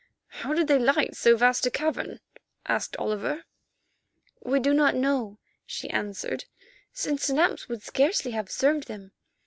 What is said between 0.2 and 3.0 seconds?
"How did they light so vast a cavern?" asked